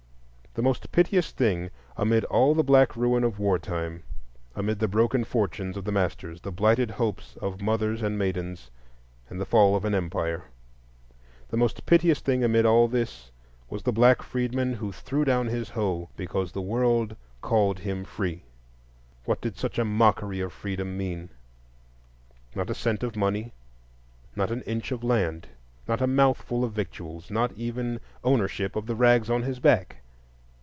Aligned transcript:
The 0.53 0.61
most 0.61 0.91
piteous 0.91 1.31
thing 1.31 1.71
amid 1.95 2.25
all 2.25 2.53
the 2.53 2.61
black 2.61 2.97
ruin 2.97 3.23
of 3.23 3.39
war 3.39 3.57
time, 3.57 4.03
amid 4.53 4.79
the 4.79 4.87
broken 4.89 5.23
fortunes 5.23 5.77
of 5.77 5.85
the 5.85 5.93
masters, 5.93 6.41
the 6.41 6.51
blighted 6.51 6.91
hopes 6.91 7.37
of 7.37 7.61
mothers 7.61 8.01
and 8.01 8.19
maidens, 8.19 8.69
and 9.29 9.39
the 9.39 9.45
fall 9.45 9.77
of 9.77 9.85
an 9.85 9.95
empire,—the 9.95 11.55
most 11.55 11.85
piteous 11.85 12.19
thing 12.19 12.43
amid 12.43 12.65
all 12.65 12.89
this 12.89 13.31
was 13.69 13.83
the 13.83 13.93
black 13.93 14.21
freedman 14.21 14.73
who 14.73 14.91
threw 14.91 15.23
down 15.23 15.47
his 15.47 15.69
hoe 15.69 16.09
because 16.17 16.51
the 16.51 16.61
world 16.61 17.15
called 17.39 17.79
him 17.79 18.03
free. 18.03 18.43
What 19.23 19.39
did 19.39 19.55
such 19.55 19.79
a 19.79 19.85
mockery 19.85 20.41
of 20.41 20.51
freedom 20.51 20.97
mean? 20.97 21.29
Not 22.55 22.69
a 22.69 22.75
cent 22.75 23.03
of 23.03 23.15
money, 23.15 23.53
not 24.35 24.51
an 24.51 24.63
inch 24.63 24.91
of 24.91 25.01
land, 25.01 25.47
not 25.87 26.01
a 26.01 26.07
mouthful 26.07 26.65
of 26.65 26.73
victuals,—not 26.73 27.53
even 27.53 28.01
ownership 28.21 28.75
of 28.75 28.85
the 28.85 28.95
rags 28.97 29.29
on 29.29 29.43
his 29.43 29.61
back. 29.61 29.95